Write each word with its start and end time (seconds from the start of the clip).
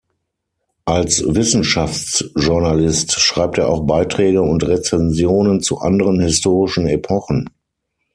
Als 0.85 1.23
Wissenschaftsjournalist 1.27 3.19
schreibt 3.19 3.59
er 3.59 3.69
auch 3.69 3.81
Beiträge 3.85 4.41
und 4.41 4.67
Rezensionen 4.67 5.61
zu 5.61 5.77
anderen 5.77 6.19
historischen 6.19 6.87
Epochen. 6.87 7.47